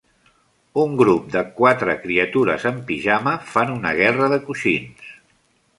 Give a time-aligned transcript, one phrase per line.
[0.83, 5.15] Un grup de quatre criatures en pijama fan una guerra de coixins.